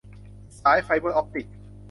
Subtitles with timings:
[0.59, 1.47] สายไฟเบอร์ออปติก